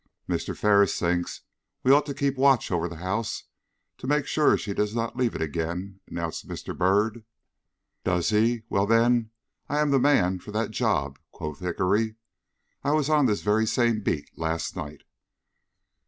[0.27, 0.57] "Mr.
[0.57, 1.41] Ferris thinks
[1.83, 3.43] we ought to keep watch over the house,
[3.99, 6.75] to make sure she does not leave it again," announced Mr.
[6.75, 7.23] Byrd.
[8.03, 8.63] "Does he?
[8.67, 9.29] Well, then,
[9.69, 12.15] I am the man for that job," quoth Hickory.
[12.83, 15.03] "I was on this very same beat last night."